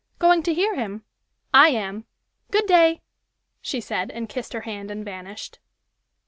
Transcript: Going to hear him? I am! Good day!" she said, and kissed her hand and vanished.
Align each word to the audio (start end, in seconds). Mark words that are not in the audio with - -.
Going 0.17 0.41
to 0.41 0.53
hear 0.55 0.73
him? 0.73 1.03
I 1.53 1.67
am! 1.67 2.05
Good 2.49 2.65
day!" 2.65 3.03
she 3.61 3.79
said, 3.79 4.09
and 4.09 4.27
kissed 4.27 4.53
her 4.53 4.61
hand 4.61 4.89
and 4.89 5.05
vanished. 5.05 5.59